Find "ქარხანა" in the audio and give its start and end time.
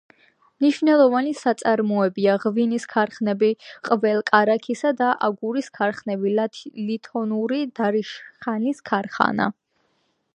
8.93-9.49